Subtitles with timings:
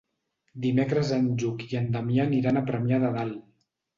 [0.61, 3.39] Dimecres en Lluc i en Damià aniran a Premià de Dalt.